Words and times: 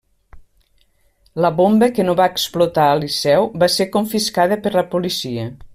La 1.43 1.51
bomba 1.59 1.89
que 1.99 2.07
no 2.07 2.15
va 2.21 2.27
explotar 2.35 2.89
al 2.95 3.05
Liceu 3.07 3.49
va 3.65 3.73
ser 3.75 3.91
confiscada 3.99 4.63
per 4.65 4.73
la 4.79 4.89
policia. 4.95 5.51